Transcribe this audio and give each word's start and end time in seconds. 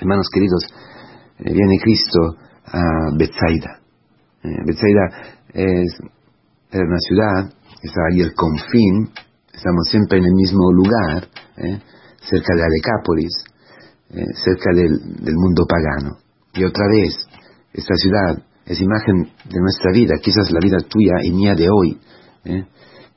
Hermanos 0.00 0.26
queridos, 0.32 0.64
eh, 1.38 1.52
viene 1.52 1.78
Cristo 1.82 2.36
a 2.64 2.82
Bethsaida. 3.16 3.80
Eh, 4.42 4.48
Bethsaida 4.66 5.36
es, 5.52 6.00
una 6.72 6.98
ciudad, 6.98 7.52
está 7.82 8.00
ahí 8.10 8.20
el 8.20 8.32
confín, 8.34 9.10
estamos 9.52 9.86
siempre 9.90 10.18
en 10.18 10.24
el 10.24 10.32
mismo 10.32 10.72
lugar, 10.72 11.28
eh, 11.58 11.78
cerca 12.22 12.54
de 12.54 12.62
Alecápolis, 12.64 13.44
cerca 14.44 14.74
del, 14.74 15.36
mundo 15.36 15.64
pagano. 15.66 16.16
Y 16.54 16.64
otra 16.64 16.84
vez, 16.88 17.14
esta 17.72 17.94
ciudad 17.94 18.42
es 18.66 18.80
imagen 18.80 19.30
de 19.44 19.60
nuestra 19.60 19.92
vida, 19.92 20.14
quizás 20.22 20.50
la 20.52 20.60
vida 20.60 20.78
tuya 20.88 21.14
y 21.22 21.32
mía 21.32 21.54
de 21.54 21.68
hoy, 21.70 21.98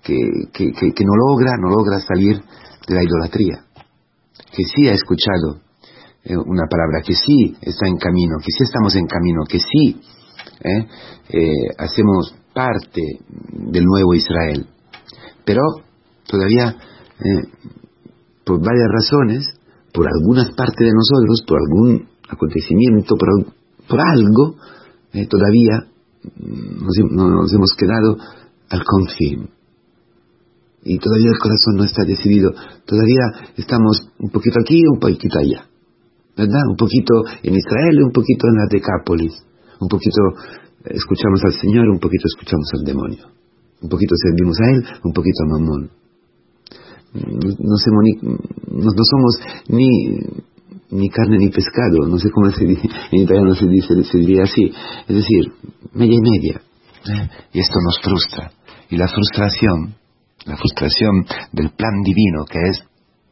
que, 0.02 0.16
que, 0.54 1.05
no 1.05 1.16
logra, 1.16 1.52
no 1.60 1.70
logra 1.70 2.00
salir 2.00 2.38
de 2.88 2.96
la 2.96 3.04
idolatría, 3.04 3.66
que 4.52 4.64
sí 4.64 4.88
ha 4.88 4.94
escuchado 4.94 5.65
una 6.26 6.64
palabra, 6.70 7.02
que 7.05 7.14
sí 7.14 7.55
está 7.62 7.88
en 7.88 7.98
camino, 7.98 8.38
que 8.40 8.52
sí 8.52 8.63
estamos 8.63 8.95
en 8.95 9.05
camino, 9.05 9.44
que 9.48 9.59
sí 9.59 10.02
eh, 10.63 10.88
eh, 11.30 11.67
hacemos 11.77 12.34
parte 12.54 13.02
del 13.52 13.84
nuevo 13.84 14.13
Israel. 14.13 14.67
Pero 15.45 15.62
todavía, 16.27 16.76
por 18.44 18.59
varias 18.59 18.88
razones, 18.91 19.45
por 19.94 20.08
algunas 20.08 20.53
partes 20.55 20.88
de 20.88 20.94
nosotros, 20.94 21.44
por 21.48 21.59
algún 21.59 22.09
acontecimiento, 22.28 23.16
por, 23.16 23.30
por 23.88 24.00
algo, 24.00 24.55
todavía 25.30 25.88
mm, 26.23 27.16
nos, 27.16 27.53
hemos 27.53 27.73
quedado 27.78 28.17
al 28.70 28.84
confín. 28.84 29.50
Y 30.84 31.00
todavía 31.00 31.31
el 31.31 31.39
corazón 31.39 31.78
no 31.78 31.84
está 31.84 32.03
decidido, 32.03 32.52
todavía 32.86 33.53
estamos 33.58 34.08
un 34.20 34.30
poquito 34.30 34.59
aquí 34.62 34.78
y 34.78 34.88
un 34.88 35.00
poquito 35.00 35.39
allá, 35.39 35.67
¿verdad? 36.38 36.62
Un 36.70 36.75
poquito 36.75 37.23
en 37.44 37.55
Israel 37.55 38.03
un 38.03 38.12
poquito 38.12 38.48
en 38.48 38.55
la 38.55 38.67
Decápolis, 38.70 39.34
un 39.80 39.88
poquito 39.88 40.22
eh, 40.86 40.95
escuchamos 40.95 41.42
al 41.45 41.53
Señor, 41.53 41.88
un 41.89 42.00
poquito 42.00 42.25
escuchamos 42.25 42.67
al 42.77 42.86
demonio, 42.86 43.25
un 43.81 43.89
poquito 43.89 44.16
servimos 44.16 44.58
a 44.59 44.72
Él, 44.72 44.86
un 45.03 45.14
poquito 45.14 45.44
a 45.44 45.47
Mamón. 45.47 45.89
No, 47.16 47.77
somos 47.77 49.39
ni, 49.69 49.88
ni, 50.92 51.09
carne 51.09 51.38
ni 51.38 51.50
pescado, 51.50 52.05
no 52.09 52.19
sé 52.19 52.30
cómo 52.30 52.52
se 52.52 52.66
dice, 52.66 52.89
en 53.11 53.22
italiano 53.22 53.55
se, 53.55 53.67
dice, 53.67 54.03
se 54.03 54.17
diría 54.17 54.44
así, 54.44 54.70
es 55.08 55.16
decir, 55.16 55.53
media 55.94 56.16
y 56.16 56.22
media. 56.22 56.61
Y 57.53 57.59
esto 57.59 57.75
nos 57.86 57.99
frustra. 58.02 58.52
Y 58.89 58.97
la 58.97 59.08
frustración 59.08 59.95
la 60.45 60.58
frustración 60.58 61.25
del 61.52 61.72
plan 61.72 62.02
divino 62.03 62.45
que 62.45 62.59
es 62.70 62.83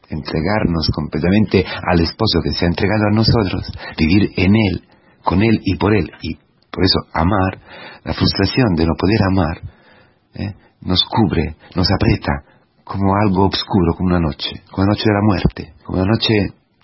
entregarnos 0.08 0.88
completamente 0.94 1.64
al 1.64 2.00
esposo 2.00 2.40
que 2.42 2.52
se 2.52 2.64
ha 2.64 2.68
entregado 2.68 3.06
a 3.10 3.14
nosotros, 3.14 3.72
vivir 3.98 4.30
en 4.36 4.54
Él, 4.54 4.84
con 5.22 5.42
Él 5.42 5.60
y 5.64 5.76
por 5.76 5.94
Él, 5.94 6.10
y 6.22 6.34
por 6.70 6.84
eso 6.84 7.00
amar, 7.12 7.60
la 8.04 8.14
frustración 8.14 8.74
de 8.74 8.86
no 8.86 8.92
poder 8.98 9.18
amar, 9.30 9.60
¿eh? 10.34 10.54
nos 10.82 11.02
cubre, 11.04 11.56
nos 11.74 11.88
aprieta 11.90 12.32
como 12.84 13.14
algo 13.16 13.46
oscuro, 13.46 13.94
como 13.96 14.10
una 14.10 14.20
noche, 14.20 14.62
como 14.70 14.86
la 14.86 14.92
noche 14.92 15.04
de 15.06 15.14
la 15.14 15.22
muerte, 15.22 15.74
como 15.84 15.98
la 15.98 16.04
noche 16.04 16.34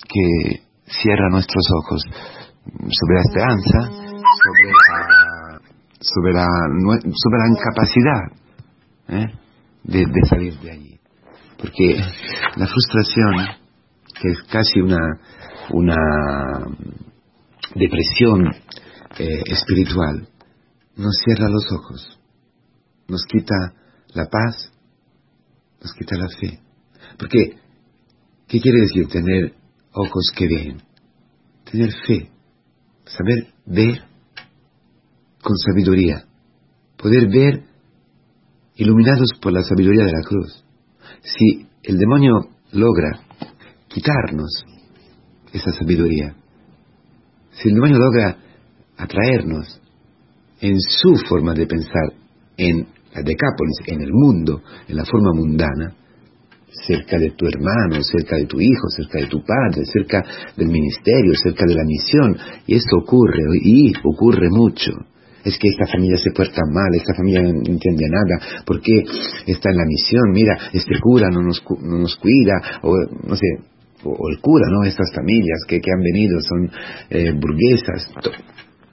que 0.08 0.62
cierra 0.86 1.28
nuestros 1.30 1.64
ojos 1.82 2.02
sobre 2.64 3.14
la 3.14 3.22
esperanza, 3.22 3.78
sobre 6.00 6.32
la, 6.32 6.46
sobre 7.12 7.38
la, 7.38 7.48
incapacidad. 7.48 8.40
¿eh? 9.08 9.40
de, 9.84 10.06
salir 10.28 10.58
de 10.60 10.70
allí. 10.70 10.89
Porque 11.60 11.94
la 12.56 12.66
frustración, 12.66 13.34
que 14.20 14.28
es 14.30 14.42
casi 14.50 14.80
una, 14.80 15.20
una 15.72 15.96
depresión 17.74 18.46
eh, 19.18 19.42
espiritual, 19.46 20.26
nos 20.96 21.14
cierra 21.24 21.50
los 21.50 21.64
ojos, 21.72 22.18
nos 23.08 23.22
quita 23.26 23.54
la 24.14 24.26
paz, 24.26 24.72
nos 25.82 25.92
quita 25.92 26.16
la 26.16 26.28
fe. 26.28 26.60
Porque, 27.18 27.56
¿qué 28.48 28.60
quiere 28.60 28.80
decir 28.80 29.08
tener 29.08 29.54
ojos 29.92 30.32
que 30.34 30.46
ven? 30.48 30.82
Tener 31.70 31.92
fe, 32.06 32.30
saber 33.04 33.52
ver 33.66 34.02
con 35.42 35.56
sabiduría, 35.58 36.24
poder 36.96 37.28
ver 37.28 37.64
iluminados 38.76 39.32
por 39.42 39.52
la 39.52 39.62
sabiduría 39.62 40.04
de 40.06 40.12
la 40.12 40.22
cruz. 40.22 40.64
Si 41.22 41.66
el 41.82 41.98
demonio 41.98 42.48
logra 42.72 43.20
quitarnos 43.88 44.64
esa 45.52 45.72
sabiduría, 45.72 46.34
si 47.50 47.68
el 47.68 47.74
demonio 47.74 47.98
logra 47.98 48.36
atraernos 48.96 49.80
en 50.60 50.80
su 50.80 51.16
forma 51.28 51.54
de 51.54 51.66
pensar, 51.66 52.12
en 52.56 52.86
la 53.14 53.22
Decápolis, 53.22 53.78
en 53.86 54.02
el 54.02 54.12
mundo, 54.12 54.62
en 54.86 54.96
la 54.96 55.04
forma 55.04 55.32
mundana, 55.34 55.94
cerca 56.86 57.18
de 57.18 57.30
tu 57.30 57.46
hermano, 57.46 58.02
cerca 58.02 58.36
de 58.36 58.46
tu 58.46 58.60
hijo, 58.60 58.88
cerca 58.88 59.18
de 59.18 59.26
tu 59.26 59.42
padre, 59.42 59.84
cerca 59.84 60.24
del 60.56 60.68
ministerio, 60.68 61.34
cerca 61.34 61.64
de 61.66 61.74
la 61.74 61.84
misión, 61.84 62.36
y 62.66 62.76
esto 62.76 62.98
ocurre, 62.98 63.42
y 63.62 63.92
ocurre 64.04 64.48
mucho 64.50 64.92
es 65.44 65.58
que 65.58 65.68
esta 65.68 65.86
familia 65.86 66.16
se 66.16 66.30
porta 66.32 66.60
mal, 66.70 66.94
esta 66.94 67.14
familia 67.14 67.42
no 67.42 67.48
entiende 67.48 68.08
nada, 68.08 68.62
porque 68.66 69.04
está 69.46 69.70
en 69.70 69.76
la 69.76 69.86
misión, 69.86 70.30
mira, 70.32 70.56
este 70.72 70.98
cura 71.00 71.28
no 71.30 71.42
nos, 71.42 71.62
no 71.82 71.98
nos 71.98 72.16
cuida, 72.16 72.80
o 72.82 72.94
no 73.26 73.36
sé, 73.36 73.46
o, 74.04 74.28
el 74.30 74.40
cura, 74.40 74.66
¿no? 74.70 74.84
Estas 74.84 75.12
familias 75.14 75.60
que, 75.66 75.80
que 75.80 75.90
han 75.90 76.02
venido 76.02 76.40
son 76.40 76.70
eh, 77.10 77.32
burguesas, 77.32 78.10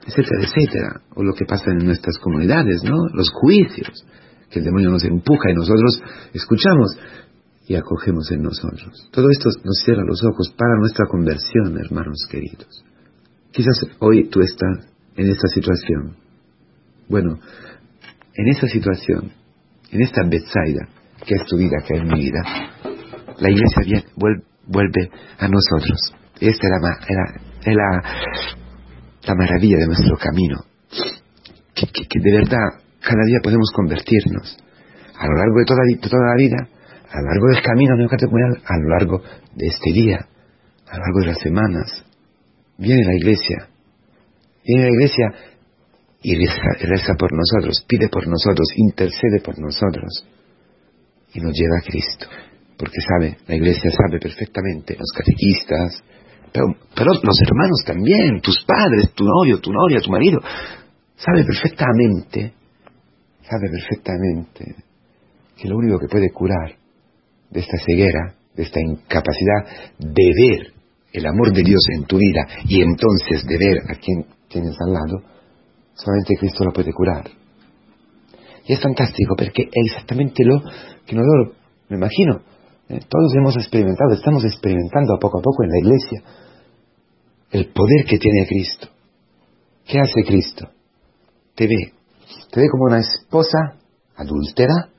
etcétera, 0.06 0.42
etcétera, 0.42 1.00
o 1.14 1.22
lo 1.22 1.34
que 1.34 1.44
pasa 1.44 1.70
en 1.70 1.84
nuestras 1.84 2.18
comunidades, 2.18 2.82
¿no? 2.84 2.96
Los 3.12 3.30
juicios, 3.30 4.06
que 4.50 4.60
el 4.60 4.64
demonio 4.64 4.90
nos 4.90 5.04
empuja 5.04 5.50
y 5.50 5.54
nosotros 5.54 6.02
escuchamos 6.32 6.96
y 7.66 7.74
acogemos 7.74 8.30
en 8.32 8.42
nosotros. 8.42 9.08
Todo 9.12 9.28
esto 9.30 9.50
nos 9.62 9.78
cierra 9.84 10.02
los 10.06 10.24
ojos 10.24 10.54
para 10.56 10.78
nuestra 10.78 11.04
conversión, 11.06 11.78
hermanos 11.78 12.26
queridos. 12.30 12.84
Quizás 13.52 13.80
hoy 13.98 14.28
tú 14.30 14.40
estás 14.40 14.88
en 15.16 15.28
esta 15.28 15.48
situación 15.48 16.16
bueno, 17.08 17.38
en 18.34 18.48
esa 18.48 18.66
situación, 18.68 19.32
en 19.90 20.02
esta 20.02 20.22
Bethsaida, 20.28 20.88
que 21.26 21.34
es 21.34 21.44
tu 21.46 21.56
vida, 21.56 21.76
que 21.86 21.96
es 21.96 22.04
mi 22.04 22.20
vida, 22.20 22.42
la 23.38 23.50
iglesia 23.50 24.04
vuelve, 24.16 25.10
a 25.38 25.48
nosotros. 25.48 25.98
Esta 26.40 26.66
es 26.66 27.74
la, 27.74 28.02
la, 29.26 29.34
maravilla 29.34 29.78
de 29.78 29.86
nuestro 29.86 30.16
camino. 30.16 30.58
Que, 31.74 32.20
de 32.20 32.32
verdad 32.32 32.82
cada 33.00 33.24
día 33.26 33.38
podemos 33.42 33.70
convertirnos 33.74 34.58
a 35.16 35.26
lo 35.26 35.34
largo 35.34 35.58
de 35.58 35.64
toda, 35.64 35.80
toda 36.02 36.26
la 36.26 36.36
vida, 36.36 36.68
a 37.10 37.20
lo 37.20 37.26
largo 37.28 37.46
del 37.48 37.62
camino 37.62 37.94
a 37.94 38.76
lo 38.76 38.88
largo 38.88 39.22
de 39.54 39.66
este 39.66 39.92
día, 39.92 40.18
a 40.86 40.96
lo 40.96 41.02
largo 41.04 41.20
de 41.20 41.26
las 41.26 41.38
semanas. 41.38 42.04
Viene 42.76 43.04
la 43.04 43.14
iglesia. 43.14 43.68
Viene 44.64 44.82
la 44.84 44.90
iglesia 44.90 45.34
y 46.22 46.34
reza, 46.34 47.14
por 47.18 47.30
nosotros, 47.32 47.84
pide 47.86 48.08
por 48.08 48.26
nosotros, 48.26 48.68
intercede 48.76 49.40
por 49.42 49.58
nosotros 49.58 50.24
y 51.32 51.40
nos 51.40 51.52
lleva 51.52 51.78
a 51.78 51.88
Cristo. 51.88 52.26
Porque 52.76 53.00
sabe, 53.00 53.38
la 53.46 53.56
iglesia 53.56 53.90
sabe 53.90 54.18
perfectamente, 54.18 54.96
los 54.98 55.10
catequistas, 55.16 56.02
pero, 56.52 57.12
los 57.22 57.40
hermanos 57.42 57.82
también, 57.84 58.40
tus 58.40 58.64
padres, 58.64 59.12
tu 59.14 59.24
novio, 59.24 59.60
tu 59.60 59.70
novia, 59.72 60.00
tu 60.00 60.10
marido, 60.10 60.40
sabe 61.16 61.44
perfectamente, 61.44 62.54
sabe 63.42 63.68
perfectamente 63.70 64.76
que 65.56 65.68
lo 65.68 65.76
único 65.76 65.98
que 65.98 66.08
puede 66.08 66.30
curar 66.30 66.76
de 67.50 67.60
esta 67.60 67.78
ceguera, 67.86 68.34
de 68.54 68.62
esta 68.62 68.80
incapacidad 68.80 69.94
de 69.98 70.32
ver 70.36 70.72
el 71.12 71.26
amor 71.26 71.52
de 71.52 71.62
Dios 71.62 71.80
en 71.94 72.04
tu 72.04 72.16
vida 72.16 72.46
y 72.64 72.82
entonces 72.82 73.44
de 73.46 73.58
ver 73.58 73.78
a 73.88 73.94
quien 73.98 74.26
tienes 74.48 74.76
al 74.80 74.92
lado, 74.92 75.37
solamente 75.98 76.34
Cristo 76.38 76.64
lo 76.64 76.72
puede 76.72 76.92
curar. 76.92 77.28
Y 78.64 78.72
es 78.72 78.80
fantástico 78.80 79.34
porque 79.36 79.62
es 79.62 79.92
exactamente 79.92 80.44
lo 80.44 80.60
que 81.06 81.16
nosotros, 81.16 81.56
me 81.88 81.96
imagino, 81.96 82.42
eh, 82.88 83.00
todos 83.08 83.34
hemos 83.34 83.56
experimentado, 83.56 84.12
estamos 84.14 84.44
experimentando 84.44 85.18
poco 85.18 85.38
a 85.38 85.42
poco 85.42 85.64
en 85.64 85.70
la 85.70 85.78
iglesia 85.78 86.22
el 87.50 87.72
poder 87.72 88.04
que 88.06 88.18
tiene 88.18 88.46
Cristo. 88.46 88.88
¿Qué 89.86 89.98
hace 89.98 90.22
Cristo? 90.26 90.68
Te 91.54 91.66
ve, 91.66 91.92
te 92.50 92.60
ve 92.60 92.68
como 92.70 92.84
una 92.84 93.00
esposa 93.00 93.78
adúltera 94.16 94.90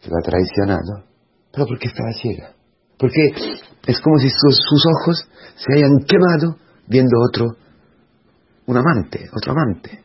que 0.00 0.08
lo 0.08 0.16
ha 0.16 0.22
traicionado, 0.22 1.04
pero 1.52 1.66
porque 1.66 1.88
estaba 1.88 2.12
ciega. 2.12 2.52
Porque 2.96 3.20
es 3.86 4.00
como 4.00 4.18
si 4.18 4.30
sus, 4.30 4.56
sus 4.56 4.84
ojos 4.86 5.28
se 5.56 5.74
hayan 5.74 5.98
quemado 6.06 6.56
viendo 6.86 7.18
otro 7.28 7.56
un 8.68 8.76
amante, 8.76 9.26
otro 9.34 9.52
amante, 9.52 10.04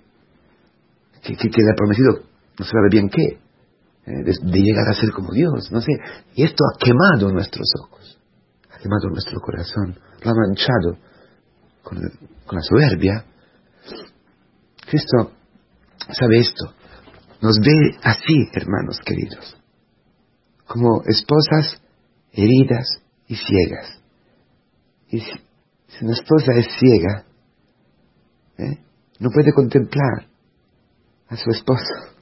que, 1.21 1.33
le 1.33 1.71
ha 1.71 1.75
prometido 1.75 2.13
no 2.57 2.65
se 2.65 2.71
sabe 2.71 2.87
bien 2.89 3.09
qué, 3.09 3.39
eh, 4.05 4.23
de, 4.23 4.59
llegar 4.61 4.87
a 4.89 4.93
ser 4.93 5.11
como 5.11 5.33
Dios, 5.33 5.69
no 5.71 5.81
sé. 5.81 5.91
Y 6.35 6.43
esto 6.43 6.63
ha 6.63 6.77
quemado 6.77 7.31
nuestros 7.31 7.67
ojos, 7.81 8.19
ha 8.71 8.77
quemado 8.77 9.09
nuestro 9.09 9.39
corazón, 9.41 9.99
lo 10.23 10.31
ha 10.31 10.33
manchado 10.33 10.97
con, 11.83 11.99
con 12.45 12.57
la 12.57 12.61
soberbia. 12.61 13.25
Cristo 14.89 15.31
sabe 16.11 16.39
esto. 16.39 16.73
Nos 17.41 17.59
ve 17.59 17.97
así, 18.03 18.47
hermanos 18.53 18.99
queridos, 19.03 19.57
como 20.67 21.01
esposas 21.05 21.81
heridas 22.31 22.87
y 23.27 23.35
ciegas. 23.35 23.99
Y 25.09 25.19
si, 25.19 25.31
una 26.01 26.13
esposa 26.13 26.53
es 26.55 26.67
ciega, 26.79 27.25
¿eh? 28.65 28.79
no 29.19 29.29
puede 29.29 29.51
contemplar 29.53 30.27
a 31.27 31.35
su 31.35 31.49
esposo. 31.51 32.17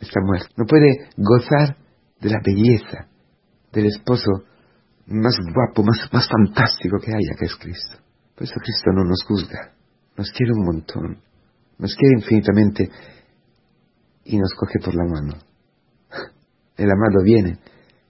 Está 0.00 0.20
muerto. 0.24 0.48
No 0.56 0.64
puede 0.66 1.10
gozar 1.16 1.76
de 2.20 2.30
la 2.30 2.40
belleza 2.44 3.08
del 3.72 3.86
esposo 3.86 4.30
más 5.06 5.36
guapo, 5.54 5.82
más, 5.82 6.08
más 6.12 6.28
fantástico 6.28 6.98
que 6.98 7.10
haya, 7.10 7.34
que 7.38 7.46
es 7.46 7.56
Cristo. 7.56 7.98
Por 8.34 8.44
eso 8.44 8.54
Cristo 8.62 8.92
no 8.92 9.04
nos 9.04 9.24
juzga, 9.26 9.74
nos 10.16 10.30
quiere 10.30 10.52
un 10.52 10.64
montón, 10.64 11.22
nos 11.78 11.94
quiere 11.94 12.14
infinitamente 12.18 12.90
y 14.24 14.38
nos 14.38 14.52
coge 14.54 14.78
por 14.78 14.94
la 14.94 15.04
mano. 15.04 15.34
El 16.76 16.90
amado 16.90 17.22
viene 17.24 17.58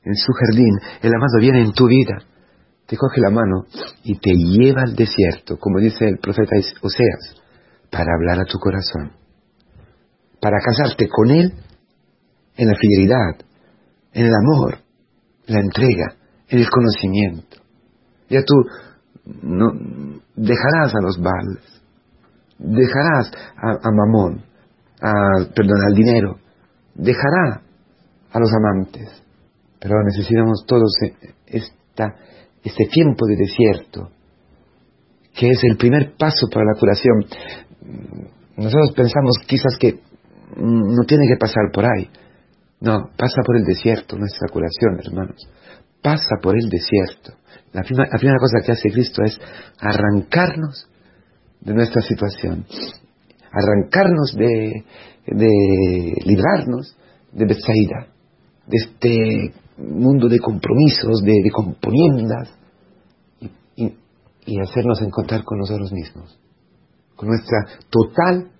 en 0.04 0.14
su 0.14 0.32
jardín, 0.32 0.78
el 1.02 1.14
amado 1.14 1.38
viene 1.40 1.62
en 1.62 1.72
tu 1.72 1.86
vida, 1.86 2.18
te 2.86 2.96
coge 2.96 3.20
la 3.20 3.30
mano 3.30 3.64
y 4.04 4.18
te 4.18 4.32
lleva 4.32 4.82
al 4.82 4.94
desierto, 4.94 5.58
como 5.58 5.78
dice 5.78 6.06
el 6.06 6.18
profeta 6.18 6.56
Oseas, 6.82 7.42
para 7.90 8.14
hablar 8.14 8.40
a 8.40 8.44
tu 8.44 8.58
corazón, 8.58 9.12
para 10.40 10.58
casarte 10.58 11.08
con 11.08 11.30
Él 11.30 11.52
en 12.56 12.68
la 12.68 12.74
fidelidad, 12.74 13.46
en 14.12 14.26
el 14.26 14.32
amor, 14.34 14.78
la 15.46 15.60
entrega, 15.60 16.16
en 16.48 16.58
el 16.58 16.68
conocimiento. 16.68 17.58
Ya 18.28 18.42
tú 18.42 18.54
no, 19.42 19.72
dejarás 20.34 20.94
a 20.94 21.02
los 21.02 21.18
vales, 21.20 21.82
dejarás 22.58 23.30
a, 23.56 23.90
Mamón, 23.90 24.44
a, 25.00 25.44
perdón, 25.54 25.82
al 25.86 25.94
dinero, 25.94 26.38
dejará 26.94 27.62
a 28.32 28.38
los 28.38 28.50
amantes. 28.52 29.22
Pero 29.80 29.94
necesitamos 30.04 30.64
todos 30.66 30.92
esta, 31.46 32.14
este 32.62 32.86
tiempo 32.86 33.26
de 33.26 33.36
desierto, 33.36 34.10
que 35.34 35.48
es 35.48 35.64
el 35.64 35.76
primer 35.76 36.14
paso 36.16 36.48
para 36.52 36.64
la 36.66 36.78
curación. 36.78 37.24
Nosotros 38.56 38.92
pensamos 38.94 39.38
quizás 39.46 39.76
que 39.78 40.00
no 40.56 41.04
tiene 41.06 41.26
que 41.26 41.38
pasar 41.38 41.70
por 41.72 41.84
ahí. 41.84 42.08
No, 42.80 43.10
pasa 43.16 43.42
por 43.44 43.56
el 43.56 43.64
desierto 43.64 44.16
nuestra 44.16 44.48
curación, 44.52 44.98
hermanos. 45.04 45.48
Pasa 46.02 46.36
por 46.42 46.56
el 46.56 46.68
desierto. 46.68 47.32
La 47.72 47.82
primera, 47.82 48.38
cosa 48.38 48.64
que 48.64 48.72
hace 48.72 48.90
Cristo 48.90 49.22
es 49.24 49.38
arrancarnos 49.78 50.88
de 51.60 51.74
nuestra 51.74 52.02
situación, 52.02 52.66
arrancarnos 53.50 54.34
de, 54.36 54.84
de 55.26 56.14
librarnos 56.24 56.96
de 57.32 57.46
Bethsaida, 57.46 58.08
de 58.66 58.76
este 58.76 59.61
mundo 59.78 60.28
de 60.28 60.38
compromisos, 60.38 61.22
de, 61.22 61.50
componiendas, 61.52 62.50
y, 63.76 63.94
y 64.46 64.60
hacernos 64.60 65.00
encontrar 65.02 65.44
con 65.44 65.58
nosotros 65.58 65.92
mismos, 65.92 66.38
con 67.16 67.28
nuestra 67.28 67.58
total 67.90 68.50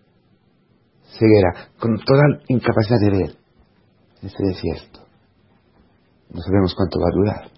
ceguera, 1.19 1.69
con 1.79 1.97
total 1.99 2.43
incapacidad 2.49 2.99
de 3.00 3.11
ver 3.11 3.37
este 4.23 4.47
desierto. 4.47 5.00
No 6.31 6.41
sabemos 6.41 6.75
cuánto 6.75 6.99
va 7.00 7.06
a 7.06 7.17
durar. 7.17 7.50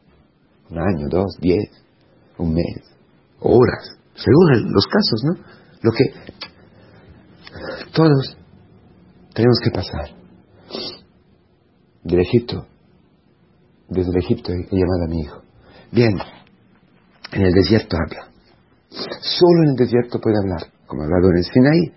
Un 0.70 0.78
año, 0.78 1.08
dos, 1.08 1.36
diez, 1.40 1.70
un 2.38 2.54
mes, 2.54 2.82
horas, 3.40 3.98
según 4.14 4.72
los 4.72 4.86
casos, 4.86 5.22
¿no? 5.24 5.34
Lo 5.82 5.92
que 5.92 6.04
todos 7.92 8.36
tenemos 9.34 9.58
que 9.62 9.70
pasar. 9.70 10.16
Del 12.02 12.20
Egipto, 12.20 12.66
desde 13.88 14.10
el 14.10 14.18
Egipto 14.18 14.52
he 14.52 14.76
llamado 14.76 15.04
a 15.04 15.08
mi 15.08 15.20
hijo. 15.20 15.42
Bien, 15.92 16.16
en 17.32 17.42
el 17.42 17.52
desierto 17.52 17.96
habla. 17.96 18.30
Solo 18.90 19.62
en 19.64 19.70
el 19.70 19.76
desierto 19.76 20.18
puede 20.20 20.36
hablar, 20.38 20.72
como 20.86 21.02
ha 21.02 21.04
hablado 21.06 21.30
en 21.30 21.36
el 21.38 21.44
Sinaí, 21.44 21.92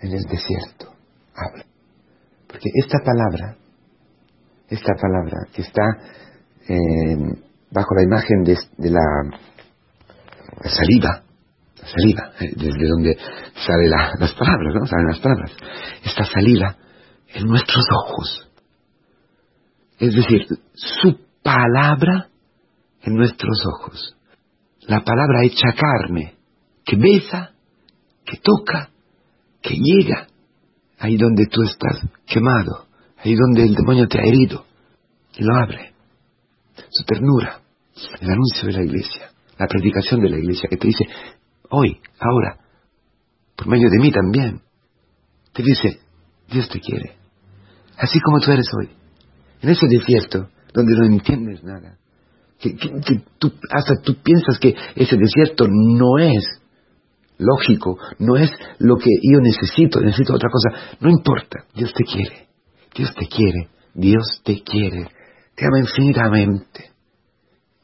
en 0.00 0.12
el 0.12 0.22
desierto 0.24 0.92
habla. 1.34 1.64
Porque 2.46 2.70
esta 2.74 2.98
palabra, 3.04 3.56
esta 4.68 4.92
palabra 5.00 5.48
que 5.54 5.62
está 5.62 5.82
eh, 6.68 7.16
bajo 7.70 7.94
la 7.94 8.02
imagen 8.02 8.42
de, 8.44 8.90
la, 8.90 9.00
saliva, 10.68 11.24
la 11.80 11.88
saliva, 11.88 12.32
eh, 12.40 12.52
desde 12.56 12.88
donde 12.88 13.16
salen 13.54 13.90
las 14.18 14.32
palabras, 14.34 14.74
¿no? 14.74 14.86
Salen 14.86 15.06
las 15.06 15.20
palabras. 15.20 15.52
Esta 16.04 16.24
saliva 16.24 16.76
en 17.34 17.44
nuestros 17.44 17.84
ojos. 18.04 18.51
Es 20.02 20.16
decir, 20.16 20.48
su 20.74 21.16
palabra 21.44 22.28
en 23.02 23.14
nuestros 23.14 23.64
ojos. 23.66 24.16
La 24.80 25.04
palabra 25.04 25.44
hecha 25.44 25.72
carne, 25.76 26.34
que 26.84 26.96
besa, 26.96 27.52
que 28.24 28.36
toca, 28.38 28.90
que 29.60 29.76
llega 29.76 30.26
ahí 30.98 31.16
donde 31.16 31.46
tú 31.46 31.62
estás 31.62 32.04
quemado, 32.26 32.88
ahí 33.18 33.36
donde 33.36 33.62
el 33.62 33.76
demonio 33.76 34.08
te 34.08 34.18
ha 34.18 34.24
herido, 34.24 34.64
y 35.36 35.44
lo 35.44 35.54
abre. 35.54 35.94
Su 36.90 37.04
ternura, 37.04 37.60
el 38.20 38.28
anuncio 38.28 38.66
de 38.66 38.72
la 38.72 38.82
iglesia, 38.82 39.30
la 39.56 39.68
predicación 39.68 40.20
de 40.20 40.30
la 40.30 40.38
iglesia 40.38 40.68
que 40.68 40.78
te 40.78 40.88
dice, 40.88 41.04
hoy, 41.70 42.00
ahora, 42.18 42.58
por 43.54 43.68
medio 43.68 43.88
de 43.88 43.98
mí 44.00 44.10
también, 44.10 44.62
te 45.52 45.62
dice, 45.62 46.00
Dios 46.50 46.68
te 46.68 46.80
quiere, 46.80 47.14
así 47.98 48.18
como 48.18 48.40
tú 48.40 48.50
eres 48.50 48.66
hoy, 48.80 49.01
en 49.62 49.68
ese 49.70 49.86
desierto 49.88 50.48
donde 50.74 50.92
no 50.98 51.06
entiendes 51.06 51.62
nada, 51.62 51.96
que, 52.58 52.76
tú, 53.38 53.52
hasta 53.70 53.94
tú 54.02 54.16
piensas 54.22 54.58
que 54.60 54.74
ese 54.94 55.16
desierto 55.16 55.66
no 55.68 56.18
es 56.18 56.44
lógico, 57.38 57.98
no 58.18 58.36
es 58.36 58.50
lo 58.78 58.96
que 58.96 59.10
yo 59.22 59.40
necesito, 59.40 60.00
necesito 60.00 60.34
otra 60.34 60.48
cosa. 60.50 60.96
No 61.00 61.10
importa, 61.10 61.64
Dios 61.74 61.92
te 61.92 62.04
quiere, 62.04 62.48
Dios 62.94 63.12
te 63.14 63.26
quiere, 63.26 63.68
Dios 63.94 64.40
te 64.44 64.62
quiere, 64.62 65.08
te 65.56 65.66
ama 65.66 65.80
infinitamente. 65.80 66.92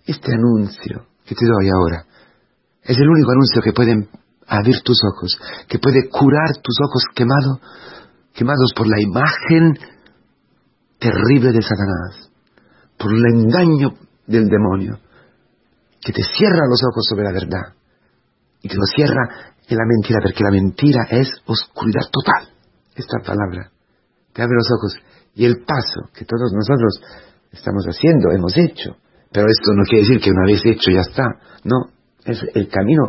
Este 0.06 0.32
anuncio 0.32 1.06
que 1.26 1.34
te 1.34 1.44
doy 1.44 1.68
ahora 1.68 2.06
es 2.82 2.96
el 2.96 3.08
único 3.08 3.30
anuncio 3.32 3.60
que 3.62 3.72
puede 3.72 4.08
abrir 4.46 4.80
tus 4.82 4.98
ojos, 5.04 5.38
que 5.68 5.78
puede 5.78 6.08
curar 6.08 6.56
tus 6.62 6.76
ojos 6.88 7.02
quemados, 7.14 7.60
quemados 8.32 8.72
por 8.74 8.86
la 8.88 9.00
imagen 9.00 9.76
terrible 10.98 11.52
de 11.52 11.62
Satanás, 11.62 12.30
por 12.98 13.12
el 13.12 13.22
engaño 13.34 13.94
del 14.26 14.46
demonio, 14.46 14.98
que 16.00 16.12
te 16.12 16.22
cierra 16.22 16.68
los 16.68 16.82
ojos 16.82 17.06
sobre 17.08 17.24
la 17.24 17.32
verdad 17.32 17.74
y 18.62 18.68
que 18.68 18.76
lo 18.76 18.84
cierra 18.94 19.54
en 19.68 19.76
la 19.76 19.84
mentira, 19.86 20.20
porque 20.22 20.42
la 20.42 20.50
mentira 20.50 21.02
es 21.10 21.30
oscuridad 21.46 22.08
total. 22.10 22.54
Esta 22.94 23.18
palabra 23.24 23.70
te 24.32 24.42
abre 24.42 24.54
los 24.56 24.70
ojos 24.70 24.96
y 25.34 25.44
el 25.44 25.64
paso 25.64 26.10
que 26.14 26.24
todos 26.24 26.52
nosotros 26.52 27.00
estamos 27.52 27.84
haciendo, 27.84 28.30
hemos 28.32 28.56
hecho. 28.56 28.96
Pero 29.30 29.46
esto 29.46 29.72
no 29.74 29.84
quiere 29.84 30.04
decir 30.06 30.20
que 30.20 30.30
una 30.30 30.46
vez 30.46 30.64
hecho 30.64 30.90
ya 30.90 31.00
está. 31.00 31.24
No, 31.64 31.90
es 32.24 32.42
el 32.54 32.68
camino 32.68 33.02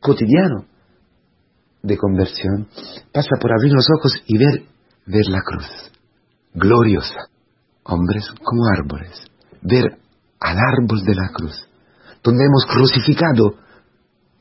cotidiano 0.00 0.66
de 1.82 1.96
conversión. 1.96 2.68
Pasa 3.12 3.30
por 3.40 3.52
abrir 3.52 3.72
los 3.72 3.86
ojos 3.98 4.22
y 4.26 4.38
ver, 4.38 4.66
ver 5.06 5.26
la 5.28 5.40
cruz. 5.40 5.92
Gloriosa. 6.54 7.28
Hombres 7.84 8.30
como 8.42 8.62
árboles. 8.76 9.24
Ver 9.62 9.98
al 10.40 10.56
árbol 10.58 11.02
de 11.04 11.14
la 11.14 11.28
cruz. 11.32 11.68
Donde 12.22 12.44
hemos 12.44 12.66
crucificado 12.66 13.54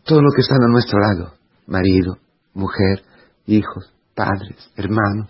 todo 0.03 0.21
lo 0.21 0.29
que 0.35 0.41
está 0.41 0.55
a 0.55 0.71
nuestro 0.71 0.99
lado, 0.99 1.33
marido, 1.67 2.17
mujer, 2.53 3.03
hijos, 3.45 3.93
padres, 4.15 4.57
hermanos, 4.75 5.29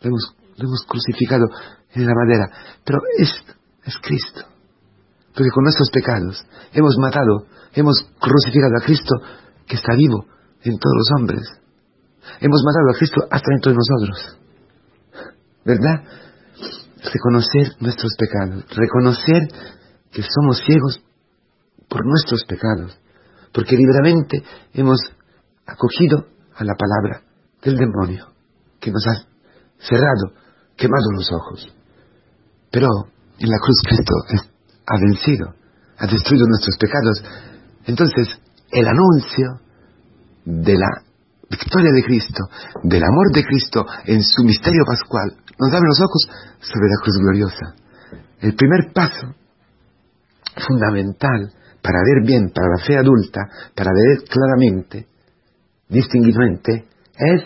lo 0.00 0.08
hemos, 0.08 0.84
crucificado 0.86 1.46
en 1.94 2.06
la 2.06 2.14
madera, 2.14 2.46
pero 2.84 2.98
es, 3.18 3.30
es 3.84 3.94
Cristo. 4.02 4.42
Porque 5.34 5.50
con 5.50 5.64
nuestros 5.64 5.90
pecados 5.90 6.44
hemos 6.72 6.96
matado, 6.98 7.46
hemos 7.74 7.96
crucificado 8.20 8.72
a 8.80 8.84
Cristo 8.84 9.14
que 9.66 9.76
está 9.76 9.94
vivo 9.96 10.26
en 10.62 10.78
todos 10.78 10.96
los 10.96 11.08
hombres. 11.18 11.42
Hemos 12.40 12.62
matado 12.64 12.90
a 12.90 12.98
Cristo 12.98 13.20
hasta 13.30 13.50
dentro 13.50 13.72
de 13.72 13.78
nosotros. 13.78 14.41
¿Verdad? 15.64 16.04
Reconocer 17.12 17.72
nuestros 17.80 18.12
pecados, 18.18 18.64
reconocer 18.76 19.48
que 20.10 20.22
somos 20.22 20.62
ciegos 20.64 21.02
por 21.88 22.06
nuestros 22.06 22.44
pecados 22.44 22.98
porque 23.52 23.76
libremente 23.76 24.42
hemos 24.72 24.98
acogido 25.66 26.26
a 26.56 26.64
la 26.64 26.74
palabra 26.74 27.22
del 27.62 27.76
demonio 27.76 28.26
que 28.80 28.90
nos 28.90 29.06
ha 29.06 29.26
cerrado, 29.78 30.32
quemado 30.76 31.12
los 31.14 31.30
ojos. 31.32 31.68
Pero 32.70 32.88
en 33.38 33.50
la 33.50 33.58
cruz 33.58 33.80
Cristo 33.86 34.14
ha 34.86 34.98
vencido, 34.98 35.54
ha 35.98 36.06
destruido 36.06 36.46
nuestros 36.46 36.76
pecados. 36.78 37.22
Entonces, 37.84 38.40
el 38.70 38.86
anuncio 38.88 39.60
de 40.44 40.74
la 40.74 40.88
victoria 41.52 41.92
de 41.92 42.02
Cristo, 42.02 42.44
del 42.82 43.02
amor 43.04 43.32
de 43.32 43.44
Cristo 43.44 43.84
en 44.06 44.22
su 44.22 44.42
misterio 44.42 44.84
pascual, 44.86 45.36
nos 45.58 45.72
abre 45.72 45.88
los 45.88 46.00
ojos 46.00 46.22
sobre 46.60 46.88
la 46.88 46.98
cruz 47.02 47.16
gloriosa. 47.20 47.66
El 48.40 48.54
primer 48.54 48.92
paso 48.92 49.34
fundamental 50.56 51.52
para 51.82 51.98
ver 52.04 52.26
bien, 52.26 52.50
para 52.54 52.68
la 52.68 52.84
fe 52.84 52.96
adulta, 52.96 53.40
para 53.74 53.90
ver 53.92 54.24
claramente, 54.28 55.06
distinguidamente, 55.88 56.86
es 57.14 57.42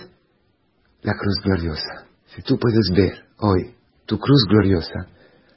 la 1.02 1.14
cruz 1.14 1.40
gloriosa. 1.42 2.06
Si 2.34 2.42
tú 2.42 2.58
puedes 2.58 2.90
ver 2.94 3.25
hoy 3.38 3.75
tu 4.04 4.18
cruz 4.18 4.44
gloriosa, 4.48 5.08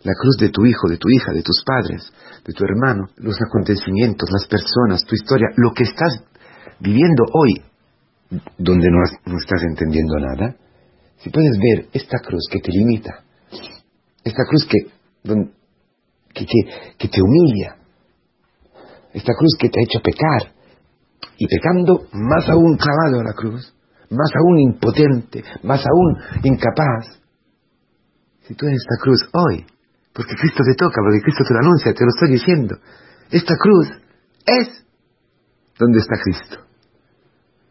la 0.03 0.13
cruz 0.13 0.37
de 0.39 0.49
tu 0.49 0.65
hijo, 0.65 0.87
de 0.89 0.97
tu 0.97 1.09
hija, 1.09 1.33
de 1.33 1.43
tus 1.43 1.61
padres, 1.65 2.11
de 2.45 2.53
tu 2.53 2.63
hermano, 2.63 3.09
los 3.17 3.37
acontecimientos, 3.41 4.29
las 4.31 4.47
personas, 4.47 5.03
tu 5.05 5.15
historia, 5.15 5.47
lo 5.57 5.73
que 5.73 5.83
estás 5.83 6.23
viviendo 6.79 7.25
hoy, 7.33 7.68
donde 8.57 8.87
no, 8.91 9.37
estás 9.37 9.63
entendiendo 9.63 10.15
nada, 10.19 10.55
si 11.17 11.29
puedes 11.29 11.57
ver 11.57 11.87
esta 11.93 12.19
cruz 12.19 12.47
que 12.51 12.59
te 12.59 12.71
limita, 12.71 13.23
esta 14.23 14.43
cruz 14.47 14.67
que, 14.67 14.77
que, 16.33 17.07
te 17.07 17.21
humilla, 17.21 17.77
esta 19.13 19.33
cruz 19.33 19.55
que 19.59 19.69
te 19.69 19.79
ha 19.79 19.83
hecho 19.83 19.99
pecar, 20.01 20.53
y 21.37 21.47
pecando 21.47 22.07
más 22.13 22.47
aún 22.49 22.77
clavado 22.77 23.21
a 23.21 23.23
la 23.23 23.33
cruz, 23.33 23.73
más 24.11 24.29
aún 24.35 24.59
impotente, 24.59 25.43
más 25.63 25.83
aún 25.85 26.17
incapaz, 26.43 27.19
si 28.41 28.55
tú 28.55 28.65
eres 28.65 28.81
esta 28.81 29.01
cruz 29.01 29.19
hoy, 29.33 29.65
porque 30.13 30.35
Cristo 30.35 30.63
te 30.63 30.75
toca, 30.75 31.01
porque 31.01 31.21
Cristo 31.21 31.43
te 31.47 31.53
lo 31.53 31.59
anuncia, 31.59 31.93
te 31.93 32.03
lo 32.03 32.09
estoy 32.09 32.31
diciendo, 32.31 32.77
esta 33.31 33.55
cruz 33.57 33.87
es 34.45 34.85
donde 35.77 35.99
está 35.99 36.15
Cristo. 36.21 36.68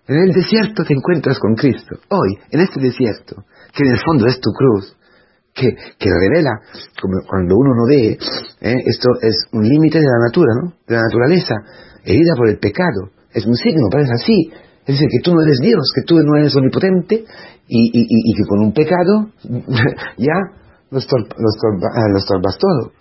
En 0.08 0.16
el 0.16 0.32
desierto 0.32 0.84
te 0.84 0.94
encuentras 0.94 1.38
con 1.38 1.54
Cristo. 1.54 1.96
Hoy, 2.08 2.38
en 2.50 2.60
este 2.60 2.80
desierto, 2.80 3.44
que 3.74 3.84
en 3.84 3.92
el 3.92 4.00
fondo 4.00 4.26
es 4.26 4.40
tu 4.40 4.50
cruz, 4.52 4.96
que, 5.52 5.68
que 5.98 6.08
revela, 6.08 6.50
como 7.00 7.20
cuando 7.28 7.54
uno 7.56 7.74
no 7.74 7.84
ve, 7.86 8.16
¿eh? 8.16 8.76
esto 8.86 9.10
es 9.20 9.36
un 9.52 9.68
límite 9.68 9.98
de 9.98 10.06
la 10.06 10.26
natura, 10.26 10.48
¿no? 10.62 10.72
De 10.86 10.94
la 10.94 11.02
naturaleza, 11.02 11.54
herida 12.04 12.32
por 12.36 12.48
el 12.48 12.58
pecado. 12.58 13.10
Es 13.34 13.44
un 13.44 13.54
signo, 13.54 13.88
parece 13.90 14.12
así. 14.14 14.50
Es 14.86 14.94
decir, 14.94 15.08
que 15.10 15.20
tú 15.22 15.34
no 15.34 15.42
eres 15.42 15.58
Dios, 15.60 15.92
que 15.94 16.02
tú 16.06 16.16
no 16.16 16.38
eres 16.38 16.56
omnipotente 16.56 17.26
y, 17.68 17.90
y, 17.92 18.34
que 18.34 18.48
con 18.48 18.60
un 18.60 18.72
pecado 18.72 19.28
ya 20.16 20.38
lo, 20.90 20.98
estorbas 20.98 22.54
ah, 22.54 22.58
todo. 22.58 22.92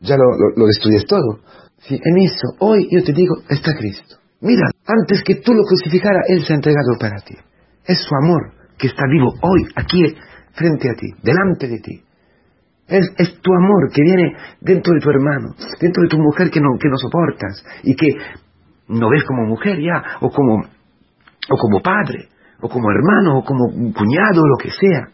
Ya 0.00 0.16
lo, 0.16 0.24
lo, 0.56 0.66
destruyes 0.66 1.04
todo. 1.04 1.40
en 1.90 2.18
eso, 2.24 2.56
hoy 2.60 2.88
yo 2.90 3.04
te 3.04 3.12
digo, 3.12 3.34
está 3.50 3.74
Cristo. 3.74 4.17
Mira, 4.40 4.70
antes 4.86 5.22
que 5.24 5.36
tú 5.36 5.52
lo 5.52 5.64
crucificara, 5.64 6.20
Él 6.28 6.44
se 6.44 6.52
ha 6.52 6.56
entregado 6.56 6.96
para 6.98 7.16
ti. 7.20 7.34
Es 7.84 7.98
su 7.98 8.14
amor 8.14 8.52
que 8.78 8.86
está 8.86 9.02
vivo 9.10 9.32
hoy, 9.42 9.62
aquí, 9.74 10.14
frente 10.52 10.90
a 10.90 10.94
ti, 10.94 11.08
delante 11.22 11.66
de 11.66 11.78
ti. 11.78 12.02
Es, 12.86 13.40
tu 13.42 13.52
amor 13.52 13.90
que 13.92 14.02
viene 14.02 14.32
dentro 14.60 14.94
de 14.94 15.00
tu 15.00 15.10
hermano, 15.10 15.54
dentro 15.80 16.02
de 16.04 16.08
tu 16.08 16.18
mujer 16.18 16.50
que 16.50 16.60
no, 16.60 16.70
soportas 16.96 17.62
y 17.82 17.94
que 17.94 18.08
no 18.88 19.10
ves 19.10 19.24
como 19.24 19.44
mujer 19.44 19.78
ya, 19.80 20.18
o 20.20 20.30
como, 20.30 20.62
o 20.62 21.56
como 21.56 21.82
padre, 21.82 22.28
o 22.60 22.68
como 22.68 22.90
hermano, 22.90 23.38
o 23.38 23.44
como 23.44 23.68
cuñado, 23.92 24.42
o 24.42 24.48
lo 24.48 24.56
que 24.56 24.70
sea. 24.70 25.08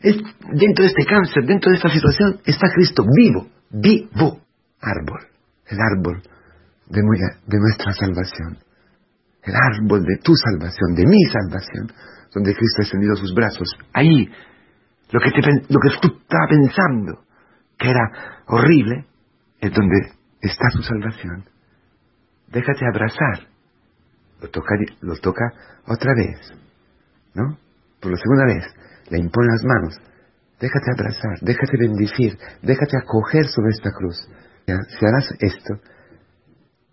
Es, 0.00 0.16
dentro 0.52 0.84
de 0.84 0.88
este 0.90 1.04
cáncer, 1.06 1.44
dentro 1.44 1.70
de 1.70 1.76
esta 1.76 1.88
situación, 1.88 2.38
está 2.44 2.68
Cristo 2.72 3.02
vivo, 3.02 3.48
vivo, 3.70 4.38
árbol, 4.80 5.26
el 5.68 5.78
árbol 5.80 6.22
de, 6.88 7.00
de 7.00 7.58
nuestra 7.58 7.92
salvación, 7.92 8.58
el 9.42 9.54
árbol 9.54 10.04
de 10.04 10.16
tu 10.22 10.32
salvación, 10.34 10.94
de 10.94 11.06
mi 11.06 11.22
salvación, 11.24 11.92
donde 12.34 12.54
Cristo 12.54 12.80
ha 12.80 12.82
extendido 12.82 13.16
sus 13.16 13.34
brazos. 13.34 13.68
Ahí, 13.92 14.28
lo 15.10 15.20
que, 15.20 15.30
lo 15.68 15.80
que 15.80 15.88
tú 16.00 16.18
estabas 16.20 16.48
pensando 16.50 17.24
que 17.78 17.90
era 17.90 18.42
horrible, 18.46 19.06
es 19.60 19.72
donde 19.72 19.96
está 20.40 20.68
tu 20.72 20.82
salvación. 20.82 21.44
Déjate 22.48 22.86
abrazar. 22.86 23.48
Lo 24.40 24.50
toca, 24.50 24.74
lo 25.00 25.16
toca 25.16 25.44
otra 25.86 26.12
vez, 26.14 26.52
¿no? 27.34 27.58
Por 28.00 28.12
la 28.12 28.18
segunda 28.18 28.44
vez, 28.46 28.64
le 29.10 29.18
impone 29.18 29.48
las 29.48 29.64
manos. 29.64 29.94
Déjate 30.60 30.90
abrazar, 30.92 31.38
déjate 31.40 31.76
bendecir, 31.78 32.38
déjate 32.62 32.96
acoger 32.98 33.46
sobre 33.46 33.70
esta 33.70 33.90
cruz. 33.90 34.28
Si 34.66 35.06
harás 35.06 35.28
esto, 35.40 35.74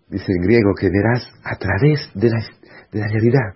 dice 0.08 0.26
en 0.28 0.42
griego, 0.42 0.74
que 0.78 0.88
verás 0.90 1.28
a 1.42 1.56
través 1.56 2.10
de 2.14 2.30
la, 2.30 2.38
de 2.92 3.00
la 3.00 3.08
realidad. 3.08 3.54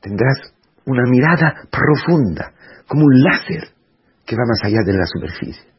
Tendrás 0.00 0.54
una 0.84 1.02
mirada 1.10 1.68
profunda, 1.70 2.52
como 2.86 3.04
un 3.04 3.22
láser 3.22 3.68
que 4.24 4.36
va 4.36 4.42
más 4.46 4.60
allá 4.64 4.82
de 4.84 4.92
la 4.92 5.06
superficie, 5.06 5.70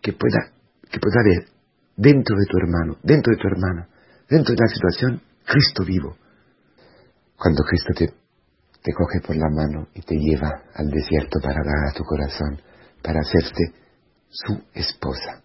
que 0.00 0.12
pueda, 0.12 0.52
que 0.90 0.98
pueda 0.98 1.22
ver 1.24 1.48
dentro 1.96 2.36
de 2.36 2.46
tu 2.46 2.58
hermano, 2.58 2.96
dentro 3.02 3.32
de 3.32 3.40
tu 3.40 3.48
hermana, 3.48 3.88
dentro 4.28 4.54
de 4.54 4.60
la 4.60 4.68
situación, 4.68 5.22
Cristo 5.44 5.84
vivo. 5.84 6.16
Cuando 7.36 7.62
Cristo 7.64 7.92
te, 7.96 8.06
te 8.06 8.92
coge 8.92 9.20
por 9.26 9.36
la 9.36 9.48
mano 9.50 9.88
y 9.94 10.00
te 10.02 10.16
lleva 10.16 10.50
al 10.74 10.88
desierto 10.88 11.38
para 11.42 11.60
dar 11.64 11.90
a 11.90 11.92
tu 11.92 12.04
corazón, 12.04 12.60
para 13.02 13.20
hacerte 13.20 13.72
su 14.28 14.62
esposa. 14.74 15.42